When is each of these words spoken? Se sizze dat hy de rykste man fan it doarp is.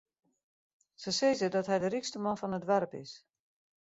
Se 1.03 1.11
sizze 1.17 1.49
dat 1.55 1.69
hy 1.71 1.77
de 1.83 1.89
rykste 1.93 2.19
man 2.25 2.39
fan 2.41 2.55
it 2.57 2.65
doarp 2.67 2.91
is. 3.03 3.11